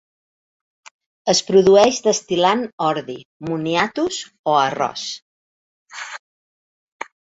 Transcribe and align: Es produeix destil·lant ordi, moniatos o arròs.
Es 1.33 1.41
produeix 1.49 1.99
destil·lant 2.09 2.65
ordi, 2.87 3.19
moniatos 3.53 4.21
o 4.27 4.59
arròs. 4.67 5.09